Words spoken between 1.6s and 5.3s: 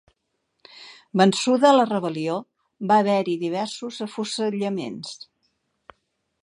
la rebel·lió, va haver-hi diversos afusellaments.